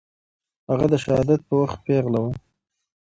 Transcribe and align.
هغه 0.69 0.85
د 0.93 0.95
شهادت 1.03 1.41
په 1.47 1.53
وخت 1.61 1.77
پېغله 1.85 2.19
وه. 2.23 2.31